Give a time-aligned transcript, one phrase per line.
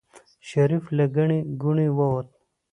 [0.49, 2.27] شريف له ګڼې ګوڼې ووت.